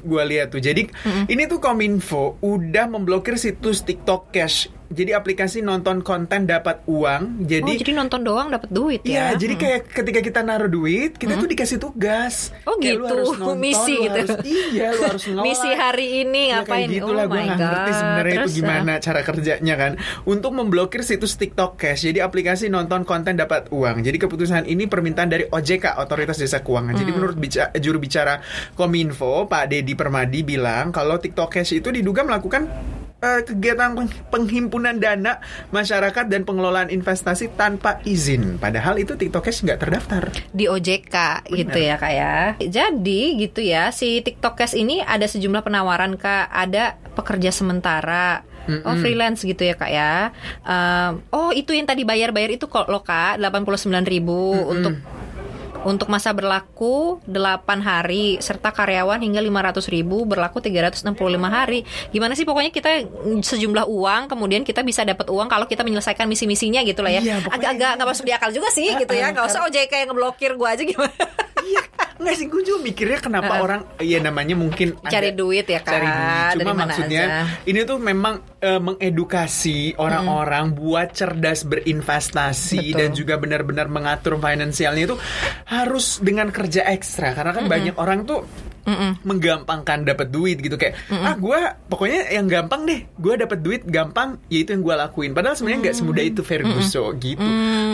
gue 0.00 0.22
lihat 0.26 0.48
tuh. 0.48 0.60
Jadi 0.60 0.88
ini 1.26 1.42
tuh 1.44 1.58
Kominfo 1.58 2.40
udah 2.40 2.84
memblokir 2.86 3.36
situs 3.36 3.82
TikTok 3.82 4.30
Cash. 4.30 4.79
Jadi 4.90 5.14
aplikasi 5.14 5.62
nonton 5.62 6.02
konten 6.02 6.44
dapat 6.44 6.82
uang. 6.84 7.22
Oh, 7.38 7.46
Jadi 7.46 7.78
jadi 7.78 7.94
nonton 7.94 8.20
doang 8.20 8.50
dapat 8.50 8.66
duit 8.68 8.98
ya? 9.00 9.30
Iya, 9.30 9.38
jadi 9.38 9.54
kayak 9.54 9.80
ketika 9.88 10.18
kita 10.20 10.40
naruh 10.42 10.66
duit, 10.66 11.14
kita 11.14 11.38
tuh 11.38 11.46
dikasih 11.46 11.78
tugas. 11.78 12.50
Oh, 12.66 12.74
Kayak 12.74 12.98
lu 12.98 12.98
gitu. 13.00 13.14
harus 13.14 13.28
nonton, 13.32 13.56
Misi 13.62 13.94
lu 13.94 14.02
gitu. 14.02 14.18
harus, 14.18 14.34
iya, 14.42 14.86
lu 14.90 15.02
harus 15.06 15.24
nge 15.24 15.42
Misi 15.46 15.70
hari 15.72 16.06
ini 16.20 16.42
Ya, 16.44 16.58
ngapain? 16.58 16.66
kayak 16.82 16.88
gitu 16.92 17.06
oh 17.06 17.14
lah, 17.14 17.24
gue 17.24 17.32
my 17.32 17.46
nggak 17.46 17.54
god. 17.54 17.70
ngerti 17.70 17.92
sebenarnya 17.94 18.34
itu 18.34 18.50
gimana 18.52 18.92
cara 18.98 19.20
kerjanya 19.22 19.74
kan. 19.76 19.92
Untuk 20.24 20.52
memblokir 20.52 21.00
situs 21.00 21.32
TikTok 21.36 21.72
Cash, 21.76 22.02
jadi 22.04 22.18
aplikasi 22.20 22.66
nonton 22.66 23.06
konten 23.06 23.38
dapat 23.38 23.70
uang. 23.70 24.02
Jadi 24.02 24.18
keputusan 24.18 24.66
ini 24.66 24.84
permintaan 24.84 25.30
dari 25.30 25.46
OJK, 25.46 26.02
Otoritas 26.02 26.34
Jasa 26.36 26.60
Keuangan. 26.60 26.98
Jadi 26.98 27.10
menurut 27.10 27.38
bica- 27.38 27.70
juru 27.74 27.96
bicara 27.96 28.42
Kominfo, 28.74 29.46
Pak 29.46 29.70
Dedi 29.70 29.94
Permadi 29.94 30.42
bilang 30.42 30.90
kalau 30.90 31.14
TikTok 31.14 31.46
Cash 31.52 31.74
itu 31.74 31.88
diduga 31.88 32.22
melakukan 32.22 32.66
eh, 33.20 33.40
kegiatan 33.42 33.92
peng- 33.92 34.20
penghimpunan 34.28 34.96
dana 34.96 35.38
masyarakat 35.70 36.24
dan 36.26 36.42
pengelolaan 36.42 36.88
investasi 36.88 37.52
tanpa 37.54 38.00
izin. 38.02 38.56
Padahal 38.56 38.96
itu 38.96 39.14
TikTok 39.14 39.44
Cash 39.44 39.62
nggak 39.62 39.78
terdaftar. 39.78 40.24
di 40.50 40.66
OJK 40.66 41.16
gitu 41.46 41.78
ya 41.78 41.96
kak 41.96 42.12
ya. 42.12 42.36
Jadi 42.58 43.20
gitu 43.38 43.60
ya 43.60 43.88
si 43.90 44.20
TikTok 44.20 44.56
Cash 44.56 44.74
ini 44.74 45.00
ada 45.00 45.24
sejumlah 45.24 45.60
penawaran 45.60 46.16
kak. 46.16 46.48
Ada 46.48 46.96
pekerja 47.12 47.50
sementara. 47.50 48.42
Oh 48.84 48.94
freelance 48.94 49.42
gitu 49.42 49.66
ya 49.66 49.74
kak 49.74 49.90
ya. 49.90 50.30
Um, 50.62 51.26
oh 51.30 51.50
itu 51.50 51.74
yang 51.74 51.84
tadi 51.84 52.06
bayar-bayar 52.06 52.54
itu 52.54 52.70
kok 52.70 52.86
lo 52.86 53.02
kak 53.02 53.36
89.000 53.36 53.82
ribu 54.06 54.54
untuk 54.54 54.94
untuk 55.84 56.12
masa 56.12 56.30
berlaku 56.36 57.20
8 57.24 57.64
hari 57.80 58.36
serta 58.40 58.72
karyawan 58.72 59.20
hingga 59.20 59.40
500 59.40 59.94
ribu 59.94 60.28
berlaku 60.28 60.60
365 60.60 61.16
hari. 61.48 61.84
Gimana 62.12 62.36
sih 62.36 62.44
pokoknya 62.44 62.72
kita 62.72 63.06
sejumlah 63.40 63.88
uang 63.88 64.28
kemudian 64.28 64.62
kita 64.62 64.84
bisa 64.84 65.04
dapat 65.04 65.28
uang 65.32 65.48
kalau 65.48 65.64
kita 65.64 65.80
menyelesaikan 65.82 66.28
misi-misinya 66.28 66.84
gitu 66.84 67.00
lah 67.00 67.12
ya. 67.16 67.22
Iya, 67.24 67.36
Agak-agak 67.48 67.90
nggak 67.96 68.08
masuk 68.08 68.24
di 68.28 68.32
akal 68.32 68.50
juga 68.52 68.68
sih 68.72 68.92
gitu 68.92 69.12
ya. 69.12 69.32
Nggak 69.32 69.46
usah 69.48 69.64
OJK 69.68 69.92
yang 70.06 70.08
ngeblokir 70.12 70.52
gua 70.56 70.76
aja 70.76 70.84
gimana. 70.84 71.12
iya 71.64 71.82
nggak 72.20 72.34
sih 72.36 72.46
gue 72.52 72.60
juga 72.60 72.78
mikirnya 72.84 73.16
kenapa 73.16 73.64
orang 73.64 73.80
ya 73.96 74.20
namanya 74.20 74.52
mungkin 74.52 74.92
Cari 75.08 75.32
ada- 75.32 75.40
duit 75.40 75.64
ya, 75.64 75.80
Kak. 75.80 75.88
cari 75.88 76.04
duit 76.04 76.52
cuma 76.60 76.72
maksudnya 76.76 77.22
aja. 77.24 77.44
ini 77.64 77.80
tuh 77.88 77.96
memang 77.96 78.34
eh, 78.60 78.76
mengedukasi 78.76 79.96
orang-orang 79.96 80.76
buat 80.76 81.16
cerdas 81.16 81.64
berinvestasi 81.64 82.92
Betul. 82.92 82.98
dan 83.00 83.10
juga 83.16 83.34
benar-benar 83.40 83.88
mengatur 83.88 84.36
finansialnya 84.36 85.08
itu 85.08 85.16
harus 85.64 86.20
dengan 86.20 86.52
kerja 86.52 86.84
ekstra 86.84 87.32
karena 87.32 87.56
kan 87.56 87.64
banyak 87.72 87.96
orang 87.96 88.28
tuh 88.28 88.44
menggampangkan 89.22 90.04
dapat 90.04 90.28
duit 90.32 90.58
gitu 90.60 90.74
kayak 90.74 90.98
ah 91.10 91.36
gue 91.36 91.60
pokoknya 91.88 92.32
yang 92.34 92.46
gampang 92.50 92.86
deh 92.86 93.00
gue 93.16 93.34
dapat 93.36 93.58
duit 93.60 93.82
gampang 93.86 94.40
ya 94.50 94.64
itu 94.64 94.74
yang 94.74 94.82
gue 94.82 94.94
lakuin 94.94 95.30
padahal 95.32 95.54
sebenarnya 95.54 95.80
nggak 95.88 95.96
semudah 95.96 96.24
itu 96.24 96.42
Ferguso 96.42 97.04
gitu 97.18 97.44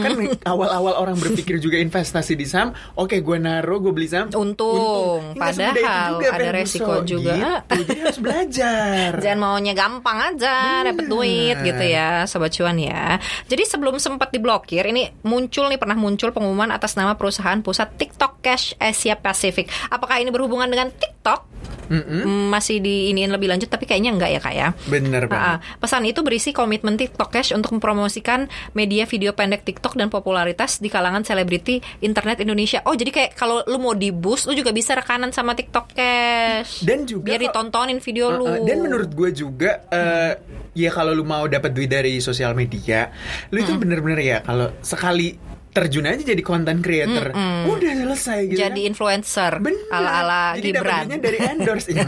kan 0.03 0.13
awal-awal 0.47 0.97
orang 0.97 1.17
berpikir 1.19 1.59
juga 1.59 1.77
investasi 1.81 2.39
di 2.39 2.47
saham 2.47 2.73
oke 2.95 3.17
gue 3.19 3.37
naruh 3.37 3.79
gue 3.81 3.93
beli 3.93 4.09
saham 4.09 4.29
Untung. 4.37 5.33
Itu 5.33 5.41
Padahal 5.41 5.75
juga, 5.75 6.29
ada 6.29 6.37
Ferguso. 6.37 6.57
resiko 6.61 6.95
juga. 7.03 7.33
gitu. 7.37 7.83
jadi 7.89 8.01
harus 8.05 8.21
belajar 8.21 9.09
Jangan 9.25 9.39
maunya 9.41 9.73
gampang 9.73 10.19
aja 10.35 10.85
dapat 10.87 11.05
duit 11.09 11.57
gitu 11.65 11.85
ya 11.85 12.29
sobat 12.29 12.53
cuan 12.55 12.77
ya. 12.79 13.19
Jadi 13.49 13.63
sebelum 13.67 13.97
sempat 13.99 14.31
diblokir 14.31 14.85
ini 14.87 15.11
muncul 15.25 15.67
nih 15.67 15.81
pernah 15.81 15.97
muncul 15.99 16.31
pengumuman 16.31 16.71
atas 16.71 16.95
nama 16.95 17.17
perusahaan 17.17 17.59
pusat 17.61 17.97
TikTok 17.97 18.45
Cash 18.45 18.77
Asia 18.79 19.19
Pacific. 19.19 19.67
Apakah 19.89 20.21
ini 20.21 20.31
berhubungan 20.31 20.69
dengan 20.69 20.86
TikTok? 20.95 21.41
Hmm, 21.87 22.51
Masih 22.51 22.83
diiniin 22.83 23.31
lebih 23.31 23.47
lanjut 23.47 23.71
tapi 23.71 23.87
kayaknya 23.87 24.11
enggak 24.11 24.31
ya 24.35 24.41
kak 24.43 24.55
ya. 24.55 24.69
bener 24.91 25.31
banget 25.31 25.63
pesan 25.79 26.03
itu 26.03 26.27
berisi 26.27 26.51
komitmen 26.51 26.99
TikTok 26.99 27.31
Cash 27.31 27.55
untuk 27.55 27.79
mempromosikan 27.79 28.51
media 28.75 29.07
video 29.07 29.31
pendek 29.39 29.63
TikTok 29.63 29.95
dan 29.95 30.11
popularitas 30.11 30.83
di 30.83 30.91
kalangan 30.91 31.23
selebriti 31.23 31.79
internet 32.03 32.43
Indonesia. 32.43 32.83
Oh, 32.87 32.95
jadi 32.99 33.11
kayak 33.15 33.31
kalau 33.39 33.63
lu 33.71 33.79
mau 33.79 33.95
di 33.95 34.11
boost, 34.11 34.51
lu 34.51 34.55
juga 34.59 34.75
bisa 34.75 34.99
rekanan 34.99 35.31
sama 35.31 35.55
TikTok 35.55 35.95
Cash. 35.95 36.83
Dan 36.83 37.07
juga 37.07 37.31
biar 37.31 37.41
ditontonin 37.47 38.03
video 38.03 38.35
lu. 38.35 38.45
Uh, 38.47 38.59
uh, 38.59 38.59
dan 38.67 38.83
menurut 38.83 39.11
gue 39.15 39.31
juga 39.31 39.87
eh, 39.91 40.33
ya 40.75 40.91
kalau 40.91 41.15
lu 41.15 41.23
mau 41.23 41.47
dapat 41.47 41.71
duit 41.71 41.91
dari 41.91 42.19
sosial 42.19 42.53
media, 42.59 43.11
lu 43.55 43.63
itu 43.63 43.79
bener-bener 43.79 44.21
ya 44.23 44.39
kalau 44.43 44.75
sekali 44.83 45.56
terjun 45.77 46.09
aja 46.09 46.25
jadi 46.25 46.41
content 46.41 46.81
creator, 46.81 47.37
udah 47.69 47.93
selesai 48.09 48.39
gitu. 48.49 48.57
jadi 48.65 48.81
kan. 48.81 48.89
influencer 48.89 49.53
Bener. 49.61 49.93
ala-ala 49.93 50.57
Jadi 50.57 50.73
Gibran. 50.73 51.05
dapetnya 51.05 51.19
dari 51.21 51.39
endorse. 51.45 51.89
ya, 51.93 52.07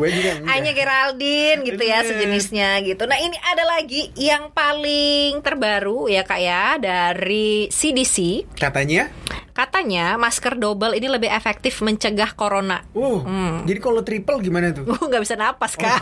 gue 0.00 0.08
juga 0.08 0.30
enggak. 0.40 0.48
Hanya 0.48 0.72
Geraldine 0.72 1.60
gitu 1.68 1.82
ya 1.84 1.98
sejenisnya 2.00 2.70
gitu. 2.80 3.04
Nah 3.04 3.20
ini 3.20 3.36
ada 3.36 3.68
lagi 3.68 4.08
yang 4.16 4.48
paling 4.56 5.44
terbaru 5.44 6.08
ya 6.08 6.24
kak 6.24 6.40
ya 6.40 6.80
dari 6.80 7.68
CDC. 7.68 8.48
Katanya, 8.56 9.12
Katanya 9.60 10.16
masker 10.16 10.56
double 10.56 10.96
ini 10.96 11.04
lebih 11.04 11.28
efektif 11.28 11.84
mencegah 11.84 12.32
corona. 12.32 12.80
uh, 12.96 13.60
jadi 13.68 13.76
kalau 13.76 14.00
triple 14.00 14.40
gimana 14.40 14.72
tuh? 14.72 14.88
Uh, 14.88 15.04
nggak 15.04 15.20
bisa 15.20 15.36
napas 15.36 15.76
kak. 15.76 16.00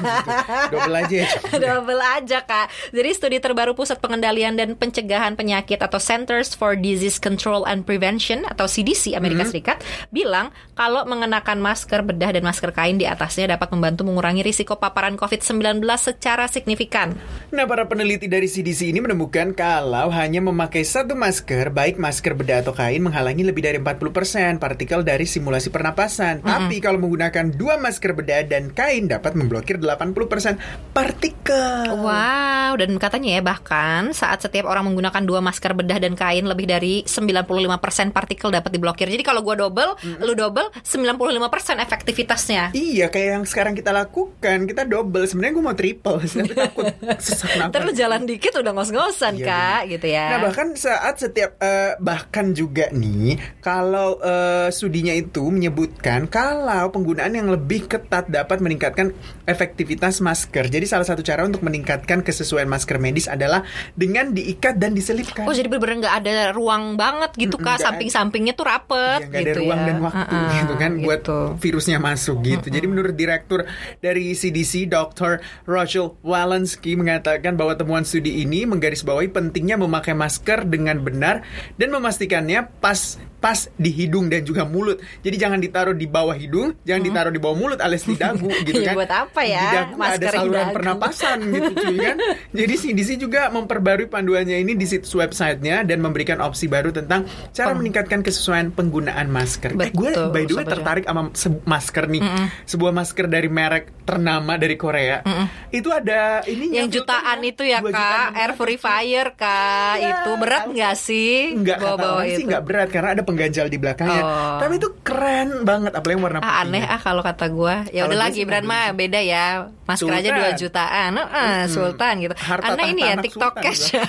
Double 0.70 0.94
aja 0.94 1.26
ya. 1.26 1.28
Double 1.66 1.98
aja 1.98 2.38
kak. 2.46 2.70
Jadi 2.94 3.10
studi 3.18 3.42
terbaru 3.42 3.74
Pusat 3.74 3.98
Pengendalian 3.98 4.54
dan 4.54 4.78
Pencegahan 4.78 5.34
Penyakit 5.34 5.82
atau 5.82 5.98
Centers 5.98 6.54
for 6.54 6.78
Disease 6.78 7.18
Control 7.18 7.66
and 7.66 7.82
Prevention 7.82 8.46
atau 8.46 8.70
CDC 8.70 9.18
Amerika 9.18 9.42
Serikat 9.42 9.82
bilang 10.14 10.54
kalau 10.78 11.02
mengenakan 11.10 11.58
masker 11.58 12.06
bedah 12.06 12.38
dan 12.38 12.46
masker 12.46 12.70
kain 12.70 12.94
di 12.94 13.10
atasnya 13.10 13.58
dapat 13.58 13.74
membantu 13.74 14.06
mengurangi 14.06 14.46
risiko 14.46 14.78
paparan 14.78 15.18
COVID-19 15.18 15.82
secara 15.98 16.46
signifikan. 16.46 17.18
Nah, 17.50 17.66
para 17.66 17.90
peneliti 17.90 18.30
dari 18.30 18.46
CDC 18.46 18.94
ini 18.94 19.02
menemukan 19.02 19.50
kalau 19.50 20.14
hanya 20.14 20.38
memakai 20.38 20.86
satu 20.86 21.18
masker, 21.18 21.74
baik 21.74 21.98
masker 21.98 22.38
bedah 22.38 22.62
atau 22.62 22.70
kain, 22.70 23.02
menghalangi 23.02 23.47
lebih 23.48 23.64
dari 23.64 23.78
40% 23.80 24.60
partikel 24.60 25.00
dari 25.00 25.24
simulasi 25.24 25.72
pernapasan. 25.72 26.44
Tapi 26.44 26.76
kalau 26.84 27.00
menggunakan 27.00 27.56
dua 27.56 27.80
masker 27.80 28.12
bedah 28.12 28.44
dan 28.44 28.68
kain 28.76 29.08
dapat 29.08 29.32
memblokir 29.32 29.80
80% 29.80 30.92
partikel. 30.92 31.96
Wow, 31.96 32.76
dan 32.76 32.92
katanya 33.00 33.40
ya 33.40 33.42
bahkan 33.42 34.12
saat 34.12 34.44
setiap 34.44 34.68
orang 34.68 34.92
menggunakan 34.92 35.24
dua 35.24 35.40
masker 35.40 35.72
bedah 35.72 35.96
dan 35.96 36.12
kain 36.12 36.44
lebih 36.44 36.68
dari 36.68 37.08
95% 37.08 38.12
partikel 38.12 38.52
dapat 38.52 38.70
diblokir. 38.76 39.08
Jadi 39.08 39.24
kalau 39.24 39.40
gua 39.40 39.56
double, 39.56 39.96
lu 40.20 40.36
double 40.36 40.68
95% 40.84 41.80
efektivitasnya. 41.80 42.76
Iya, 42.76 43.08
kayak 43.08 43.28
yang 43.40 43.44
sekarang 43.48 43.72
kita 43.72 43.96
lakukan, 43.96 44.68
kita 44.68 44.84
double. 44.84 45.24
Sebenarnya 45.24 45.54
gue 45.56 45.64
mau 45.64 45.76
triple, 45.76 46.18
tapi 46.20 46.52
takut 46.52 46.86
sesak 47.24 47.52
nafas. 47.56 47.80
Lu 47.80 47.92
jalan 47.96 48.28
dikit 48.28 48.52
udah 48.60 48.72
ngos-ngosan 48.76 49.38
Iya, 49.38 49.46
kak 49.46 49.80
gitu 49.94 50.06
ya. 50.10 50.26
Nah 50.34 50.38
bahkan 50.50 50.68
saat 50.74 51.14
setiap 51.22 51.50
eh, 51.62 51.94
bahkan 52.02 52.50
juga 52.52 52.90
nih 52.90 53.37
kalau 53.58 54.18
eh, 54.20 54.68
studinya 54.70 55.12
itu 55.12 55.48
menyebutkan 55.48 56.26
kalau 56.26 56.88
penggunaan 56.88 57.34
yang 57.34 57.48
lebih 57.48 57.86
ketat 57.86 58.28
dapat 58.28 58.60
meningkatkan 58.60 59.12
efektivitas 59.44 60.20
masker. 60.20 60.68
Jadi 60.68 60.84
salah 60.84 61.04
satu 61.04 61.20
cara 61.20 61.42
untuk 61.42 61.60
meningkatkan 61.60 62.22
kesesuaian 62.22 62.68
masker 62.68 62.96
medis 62.96 63.26
adalah 63.26 63.64
dengan 63.92 64.30
diikat 64.32 64.76
dan 64.76 64.94
diselipkan. 64.94 65.44
Oh 65.44 65.52
jadi 65.52 65.66
bener-bener 65.66 66.06
nggak 66.06 66.16
ada 66.24 66.34
ruang 66.52 66.94
banget 66.94 67.34
gitu 67.36 67.58
Mm-mm, 67.58 67.66
kak 67.66 67.76
ada. 67.80 67.84
Samping-sampingnya 67.90 68.54
tuh 68.54 68.66
rapet 68.66 69.20
Ya, 69.20 69.28
nggak 69.28 69.40
ada 69.42 69.50
gitu 69.50 69.60
ruang 69.64 69.80
ya. 69.80 69.86
dan 69.86 69.98
waktu 70.00 70.16
Uh-uh, 70.28 70.52
gitu 70.54 70.74
kan 70.76 70.90
buat 71.02 71.20
gitu. 71.20 71.38
virusnya 71.58 71.98
masuk 71.98 72.36
gitu. 72.40 72.66
Jadi 72.70 72.86
menurut 72.86 73.14
direktur 73.14 73.66
dari 73.98 74.32
CDC 74.32 74.86
Dr. 74.86 75.42
Rachel 75.64 76.14
Walensky 76.22 76.94
mengatakan 76.94 77.58
bahwa 77.58 77.74
temuan 77.74 78.06
studi 78.06 78.40
ini 78.40 78.64
menggarisbawahi 78.64 79.28
pentingnya 79.28 79.76
memakai 79.76 80.14
masker 80.14 80.64
dengan 80.64 81.02
benar 81.02 81.42
dan 81.74 81.88
memastikannya 81.90 82.70
pas 82.78 83.17
listening. 83.18 83.37
Pas 83.38 83.70
di 83.72 83.88
hidung 83.88 84.26
dan 84.26 84.42
juga 84.42 84.62
mulut. 84.62 84.96
Jadi 85.20 85.36
jangan 85.36 85.56
ditaruh 85.56 85.92
di 85.92 86.04
bawah 86.04 86.32
hidung, 86.32 86.74
jangan 86.82 87.02
ditaruh 87.02 87.30
di 87.30 87.38
bawah 87.38 87.54
mulut 87.54 87.78
alias 87.78 88.02
di 88.02 88.14
dagu 88.14 88.50
gitu 88.66 88.74
Iya, 88.76 88.88
kan. 88.88 88.94
buat 88.96 89.12
apa 89.12 89.40
ya? 89.42 89.60
Di 89.60 89.68
dagu 89.72 89.92
nggak 89.94 90.12
ada 90.12 90.26
saluran 90.28 90.58
dagu. 90.60 90.74
pernapasan 90.74 91.38
gitu 91.48 91.70
cuy 91.76 91.96
kan. 91.98 92.16
Jadi 92.58 92.74
CDC 92.76 93.10
juga 93.16 93.40
memperbarui 93.48 94.06
panduannya 94.06 94.58
ini 94.58 94.72
di 94.72 94.84
situs 94.84 95.12
websitenya 95.12 95.82
dan 95.82 95.98
memberikan 95.98 96.38
opsi 96.38 96.66
baru 96.66 96.90
tentang 96.90 97.24
cara 97.50 97.72
meningkatkan 97.72 98.20
kesesuaian 98.20 98.68
penggunaan 98.68 99.28
masker. 99.28 99.72
Eh, 99.72 99.90
gue 99.90 100.10
Betul, 100.10 100.28
by 100.30 100.42
the 100.42 100.54
way 100.54 100.64
tertarik 100.64 101.04
sama 101.04 101.30
masker 101.64 102.04
nih. 102.06 102.22
Sebuah 102.64 102.90
masker 102.90 103.24
dari 103.24 103.46
merek 103.48 103.94
ternama 104.02 104.54
dari 104.54 104.74
Korea. 104.74 105.22
Itu 105.68 105.90
ada 105.90 106.42
ini 106.42 106.74
Yang 106.74 106.98
jutaan 106.98 107.38
itu 107.40 107.62
ya 107.62 107.78
kak, 107.80 108.34
air 108.34 108.52
purifier 108.52 109.26
kak, 109.32 109.94
Iya, 109.94 110.10
itu 110.16 110.30
berat 110.34 110.64
nggak 110.66 110.94
sih? 110.94 111.52
Enggak 111.52 111.78
kata 111.78 111.84
bawa-bawa 111.86 112.12
orang 112.16 112.26
sih 112.26 112.34
itu? 112.34 112.46
enggak 112.46 112.62
berat 112.64 112.88
karena 112.88 113.10
ada 113.10 113.22
pengganjal 113.28 113.68
di 113.68 113.76
belakangnya. 113.76 114.22
Oh. 114.22 114.58
Tapi 114.58 114.74
itu 114.74 114.88
keren 115.00 115.62
banget 115.62 115.92
apalagi 115.92 116.16
yang 116.16 116.24
warna 116.24 116.38
Ah, 116.38 116.64
putihnya. 116.64 116.64
aneh 116.64 116.84
ah 116.84 116.98
kalau 116.98 117.20
kata 117.20 117.46
gua. 117.48 117.84
Ya 117.90 118.08
udah 118.08 118.18
lagi 118.18 118.42
brand 118.42 118.64
mah 118.64 118.90
beda 118.90 119.20
ya. 119.20 119.68
Masker 119.84 120.08
aja 120.10 120.28
Sultan. 120.30 120.48
2 120.48 120.56
jutaan. 120.58 121.10
Heeh, 121.14 121.58
Sultan 121.68 122.14
gitu. 122.18 122.34
Harta 122.34 122.66
anda 122.66 122.82
ini 122.82 123.02
ya 123.02 123.14
TikTok 123.18 123.52
sultan 123.52 123.62
cash 123.62 123.84
ya. 123.92 124.04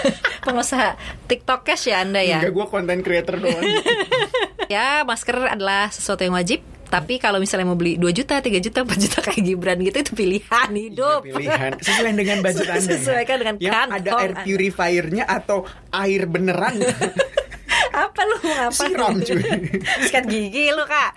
Pengusaha 0.44 0.88
TikTok 1.24 1.60
cash 1.62 1.84
ya 1.86 2.00
Anda 2.00 2.18
ya. 2.18 2.40
Enggak 2.40 2.52
gue 2.52 2.66
konten 2.66 2.98
creator 3.00 3.36
doang. 3.36 3.62
Ya, 4.70 5.04
masker 5.04 5.36
adalah 5.50 5.92
sesuatu 5.92 6.24
yang 6.24 6.32
wajib. 6.32 6.64
Tapi 6.88 7.16
kalau 7.16 7.36
misalnya 7.36 7.64
mau 7.64 7.76
beli 7.76 7.96
2 7.96 8.08
juta, 8.10 8.36
3 8.36 8.56
juta, 8.58 8.80
4 8.80 8.96
juta 8.98 9.18
kayak 9.20 9.40
Gibran 9.42 9.76
gitu 9.78 9.96
itu 9.98 10.12
pilihan 10.14 10.70
hidup. 10.70 11.20
Iya, 11.22 11.34
pilihan 11.34 11.70
sesuai 11.76 12.12
dengan 12.14 12.38
budget 12.44 12.66
anda. 12.66 12.80
ya. 12.80 12.96
Sesuaikan 12.96 13.36
dengan 13.38 13.54
kantong 13.58 13.92
ada 13.92 14.10
air 14.18 14.32
purifiernya 14.40 15.24
atau 15.26 15.64
air 15.90 16.24
beneran. 16.24 16.80
Apa 17.92 18.20
lu 18.24 18.36
ngapa? 18.40 18.72
Siram, 18.72 19.14
cuy. 19.20 19.44
Sikat 20.08 20.24
gigi 20.26 20.72
lu 20.72 20.84
kak. 20.88 21.12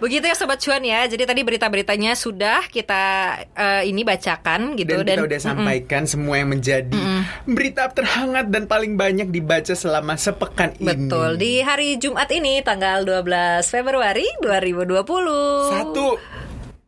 Begitu 0.00 0.24
ya 0.24 0.34
sobat 0.34 0.58
cuan 0.58 0.82
ya. 0.82 1.04
Jadi 1.04 1.28
tadi 1.28 1.40
berita-beritanya 1.44 2.16
sudah 2.16 2.64
kita 2.72 3.04
eh, 3.52 3.82
ini 3.86 4.02
bacakan 4.02 4.74
gitu 4.74 5.04
dan 5.04 5.20
kita 5.20 5.28
udah 5.28 5.40
sampaikan 5.40 6.02
semua 6.08 6.40
yang 6.40 6.50
menjadi 6.50 7.02
berita 7.44 7.92
terhangat 7.92 8.48
dan 8.48 8.64
paling 8.64 8.96
banyak 8.96 9.28
dibaca 9.28 9.76
selama 9.76 10.16
sepekan 10.16 10.72
ini. 10.80 10.88
Betul 10.88 11.36
di 11.36 11.60
hari 11.60 12.00
Jumat 12.00 12.32
ini 12.32 12.64
tanggal 12.64 13.04
12 13.04 13.68
Februari 13.68 14.26
2020. 14.40 15.04
Satu. 15.70 16.08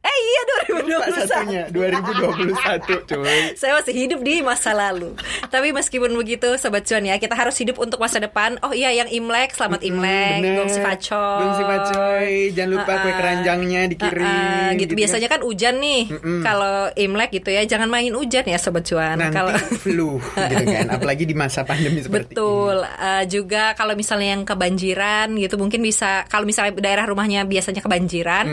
Eh 0.00 0.16
iya 0.16 0.40
Lupa 0.80 1.12
2021. 1.12 1.28
satunya 1.28 1.62
2021 1.68 3.04
cuy. 3.04 3.40
Saya 3.60 3.72
masih 3.76 3.92
hidup 3.94 4.20
di 4.24 4.40
masa 4.40 4.72
lalu. 4.72 5.12
Tapi 5.46 5.76
meskipun 5.76 6.16
begitu, 6.16 6.56
sobat 6.56 6.88
cuan 6.88 7.04
ya, 7.04 7.20
kita 7.20 7.36
harus 7.36 7.52
hidup 7.60 7.76
untuk 7.76 8.00
masa 8.00 8.16
depan. 8.16 8.56
Oh 8.64 8.72
iya, 8.72 8.88
yang 8.90 9.12
Imlek, 9.12 9.52
selamat 9.52 9.84
Imlek, 9.84 10.40
Bener. 10.40 10.56
gong 10.56 10.70
si 10.72 10.80
pacoy. 10.80 11.40
Gong 11.44 11.52
si 11.52 11.64
pacoy. 11.68 12.28
Jangan 12.56 12.70
lupa 12.72 12.92
kue 12.96 12.96
Ah, 12.96 13.12
ah. 13.12 13.16
keranjangnya 13.20 13.80
dikirim. 13.92 14.24
Ah, 14.24 14.32
ah, 14.32 14.68
gitu. 14.72 14.80
gitu 14.88 14.92
Biasanya 14.96 15.28
kan 15.28 15.40
hujan 15.44 15.74
nih. 15.84 16.02
Kalau 16.40 16.74
Imlek 16.96 17.30
gitu 17.36 17.50
ya, 17.52 17.62
jangan 17.68 17.88
main 17.92 18.12
hujan 18.16 18.44
ya 18.48 18.56
sobat 18.56 18.88
cuan. 18.88 19.20
Nanti 19.20 19.36
Kalau 19.36 19.52
flu 19.84 20.10
gitu 20.50 20.64
kan. 20.64 20.86
Apalagi 20.96 21.28
di 21.28 21.36
masa 21.36 21.60
pandemi 21.68 22.00
seperti 22.00 22.32
Betul. 22.32 22.88
Eh, 22.88 23.24
juga 23.28 23.76
kalau 23.76 23.92
misalnya 23.92 24.32
yang 24.32 24.48
kebanjiran 24.48 25.28
gitu 25.36 25.60
mungkin 25.60 25.84
bisa 25.84 26.24
kalau 26.24 26.48
misalnya 26.48 26.72
daerah 26.80 27.04
rumahnya 27.04 27.44
biasanya 27.44 27.84
kebanjiran 27.84 28.46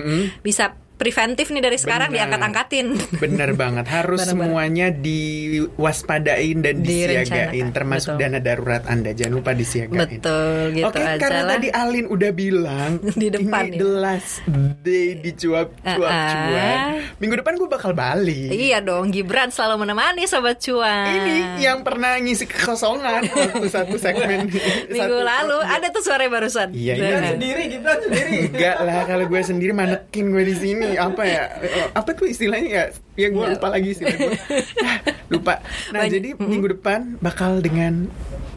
bisa 0.43 0.75
preventif 0.97 1.47
nih 1.47 1.61
dari 1.61 1.77
sekarang 1.77 2.09
diangkat-angkatin. 2.09 2.87
Bener 3.23 3.53
banget, 3.53 3.85
harus 3.85 4.17
Benar-benar. 4.19 4.45
semuanya 4.49 4.87
diwaspadain 4.89 6.57
dan 6.59 6.75
disiagain, 6.79 7.67
termasuk 7.69 8.15
betul. 8.15 8.21
dana 8.23 8.39
darurat 8.39 8.83
Anda. 8.83 9.13
Jangan 9.13 9.33
lupa 9.35 9.51
disiagain. 9.53 9.93
Betul, 10.09 10.57
gitu 10.73 10.87
Oke, 10.87 10.99
aja 10.99 11.17
karena 11.17 11.41
lah. 11.43 11.51
tadi 11.53 11.67
Alin 11.69 12.05
udah 12.07 12.31
bilang 12.31 12.91
Di 13.15 13.27
depan 13.29 13.63
ini 13.63 13.73
ya. 13.73 13.79
the 13.79 13.89
last 13.95 14.41
day 14.81 15.13
di 15.15 15.31
cuap 15.33 15.69
cuap 15.77 16.09
Uh-uh. 16.09 16.31
cuan. 16.33 16.77
Minggu 17.17 17.35
depan 17.37 17.53
gue 17.55 17.69
bakal 17.69 17.91
balik. 17.93 18.49
Iya 18.49 18.79
dong, 18.79 19.09
Gibran 19.09 19.49
selalu 19.49 19.83
menemani 19.83 20.25
sobat 20.25 20.57
cuan. 20.59 21.07
Ini 21.07 21.35
yang 21.61 21.81
pernah 21.81 22.17
ngisi 22.17 22.45
kekosongan 22.45 23.21
waktu 23.27 23.67
satu 23.67 23.95
segmen 23.95 24.49
minggu 24.89 24.97
satu- 25.13 25.21
lalu 25.23 25.57
ada 25.61 25.87
tuh 25.89 26.01
suara 26.01 26.25
barusan. 26.25 26.73
Iya, 26.73 26.93
iya. 26.95 27.09
Nah. 27.13 27.31
sendiri 27.31 27.63
Gibran 27.69 27.97
sendiri 27.99 28.31
Enggak 28.49 28.77
lah 28.79 28.99
kalau 29.05 29.25
gue 29.25 29.41
sendiri 29.41 29.71
manekin 29.71 30.25
gue 30.27 30.43
di 30.43 30.55
sini 30.55 30.86
apa 30.95 31.21
ya 31.21 31.43
apa 31.91 32.09
tuh 32.11 32.25
istilahnya 32.25 32.69
ya? 32.69 32.83
Ya 33.15 33.27
gue 33.27 33.45
lupa 33.49 33.67
lagi 33.67 33.91
istilah 33.91 34.13
gue 34.13 34.33
Ah, 34.79 34.97
lupa. 35.33 35.53
Nah 35.89 36.01
Banyak- 36.01 36.13
jadi 36.13 36.29
minggu 36.37 36.67
depan 36.71 36.99
bakal 37.17 37.59
dengan 37.59 38.07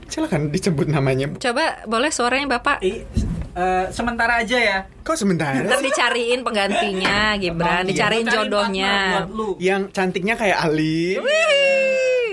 silakan 0.07 0.49
disebut 0.49 0.87
namanya 0.87 1.31
Coba 1.37 1.83
boleh 1.85 2.11
suaranya 2.11 2.47
Bapak? 2.53 2.79
Ih, 2.81 3.07
eh, 3.53 3.85
sementara 3.89 4.39
aja 4.39 4.59
ya. 4.59 4.79
Kok 5.01 5.17
sementara? 5.17 5.59
Ntar 5.61 5.81
dicariin 5.81 6.43
penggantinya 6.43 7.35
Gibran, 7.37 7.83
Iya. 7.83 7.89
dicariin 7.89 8.27
jodohnya. 8.27 8.95
yang 9.59 9.89
cantiknya 9.89 10.35
kayak 10.35 10.59
Alin 10.61 11.23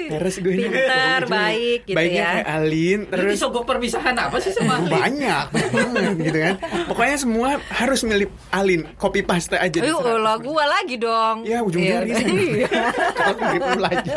terus 0.09 0.35
gue 0.37 0.53
Pintar, 0.57 1.21
baik 1.25 1.79
gitu 1.83 1.93
baiknya 1.93 2.17
ya. 2.17 2.29
kayak 2.33 2.47
Alin 2.53 2.99
Lu 2.99 3.11
terus 3.11 3.31
disogok 3.33 3.63
perpisahan 3.63 4.15
apa 4.15 4.37
sih 4.37 4.51
sama 4.51 4.73
Alin? 4.77 4.89
banyak 4.89 5.45
banget 5.49 6.13
gitu 6.21 6.39
kan. 6.41 6.55
Pokoknya 6.85 7.17
semua 7.17 7.49
harus 7.69 7.99
milih 8.01 8.27
Alin 8.49 8.81
copy 8.95 9.21
paste 9.21 9.53
aja 9.53 9.77
Ayo, 9.77 9.97
lah 10.17 10.37
gua 10.37 10.63
lagi 10.65 10.95
dong. 10.95 11.43
ya 11.43 11.59
Iya. 11.63 11.97
Alin. 11.99 12.67
kalau 13.13 13.35
gitu 13.49 13.71
lagi. 13.77 14.09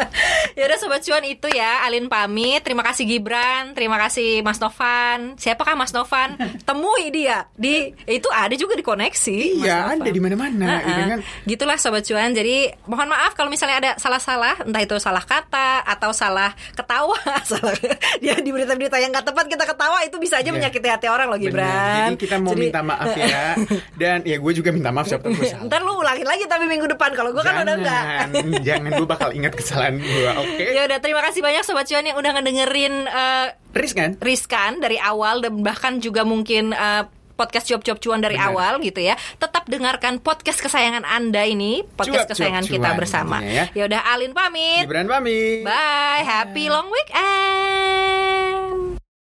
Ya 0.53 0.65
udah 0.67 0.79
sobat 0.79 1.01
cuan 1.01 1.25
itu 1.25 1.49
ya. 1.49 1.83
Alin 1.83 2.07
pamit. 2.07 2.61
Terima 2.61 2.83
kasih 2.83 3.05
Gibran. 3.05 3.73
Terima 3.73 3.97
kasih 3.99 4.41
Mas 4.41 4.59
Novan. 4.59 5.35
Siapakah 5.37 5.75
Mas 5.75 5.91
Novan? 5.91 6.35
Temui 6.63 7.11
dia 7.11 7.49
di 7.53 7.91
itu 8.05 8.29
ada 8.29 8.53
juga 8.55 8.75
di 8.75 8.83
koneksi. 8.83 9.37
Mas 9.57 9.61
iya 9.61 9.77
Novan. 9.87 9.99
ada 9.99 10.11
di 10.11 10.21
mana-mana 10.21 10.59
Nah, 10.61 10.81
gitu 10.81 11.01
kan. 11.09 11.19
Gitulah 11.45 11.77
sobat 11.77 12.03
cuan. 12.03 12.31
Jadi 12.31 12.57
mohon 12.85 13.09
maaf 13.09 13.33
kalau 13.33 13.49
misalnya 13.49 13.77
ada 13.79 13.91
salah-salah 13.97 14.63
entah 14.63 14.81
itu 14.81 14.97
salah 14.97 15.23
kata 15.23 15.80
atau 15.83 16.11
salah 16.11 16.51
ketawa 16.71 17.17
salah 17.51 17.73
ya 18.19 18.37
di 18.37 18.49
berita-berita 18.49 18.97
yang 18.97 19.11
nggak 19.11 19.25
tepat 19.25 19.47
kita 19.47 19.65
ketawa 19.65 20.01
itu 20.03 20.17
bisa 20.17 20.37
aja 20.37 20.47
Iya. 20.47 20.57
menyakiti 20.57 20.89
hati 20.89 21.07
orang 21.07 21.29
loh. 21.29 21.39
Gibran 21.39 22.11
Jadi 22.11 22.19
kita 22.19 22.37
mau 22.37 22.51
Jadi- 22.51 22.63
minta 22.67 22.81
maaf 22.81 23.11
ya. 23.13 23.55
Dan 24.01 24.19
ya 24.23 24.37
gue 24.37 24.53
juga 24.53 24.71
minta 24.71 24.91
maaf 24.91 25.07
siapa 25.07 25.31
salah. 25.31 25.63
ntar 25.63 25.81
lu 25.81 25.95
ulangin 25.95 26.25
lagi 26.25 26.45
tapi 26.45 26.65
minggu 26.65 26.89
depan 26.89 27.11
kalau 27.13 27.31
gue 27.31 27.41
kan 27.41 27.55
udah 27.59 27.77
enggak 27.77 28.03
Jangan, 28.67 28.91
gue 28.93 29.07
bakal 29.07 29.31
ingat 29.31 29.53
kesalahan 29.53 29.97
gue, 29.97 30.31
oke? 30.33 30.65
ya 30.67 30.83
udah 30.85 30.99
terima 30.99 31.21
kasih 31.21 31.41
banyak 31.41 31.63
sobat 31.63 31.85
cuan 31.85 32.03
yang 32.03 32.17
udah 32.17 32.31
ngedengerin 32.33 32.95
eh, 33.05 33.47
Riz 33.71 33.93
kan? 33.93 34.19
riskan 34.19 34.79
dari 34.79 34.97
awal 34.97 35.39
dan 35.39 35.61
bahkan 35.61 35.99
juga 35.99 36.23
mungkin 36.23 36.73
uh, 36.73 37.07
podcast 37.41 37.65
cuap-cuap 37.65 37.97
cuan 37.97 38.21
dari 38.21 38.37
Benar. 38.37 38.53
awal 38.53 38.73
gitu 38.85 39.01
ya. 39.01 39.17
Tetap 39.41 39.65
dengarkan 39.65 40.21
podcast 40.21 40.61
kesayangan 40.61 41.09
Anda 41.09 41.49
ini, 41.49 41.81
podcast 41.97 42.29
Cuap-cuap 42.29 42.31
kesayangan 42.37 42.65
kita 42.69 42.85
cuan 42.85 43.01
bersama. 43.01 43.37
ya. 43.41 43.65
Ya 43.73 43.89
udah 43.89 44.01
Alin 44.13 44.37
pamit. 44.37 44.85
Gibran 44.85 45.09
pamit. 45.09 45.65
Bye, 45.65 46.21
happy 46.21 46.69
long 46.69 46.93
weekend. 46.93 48.30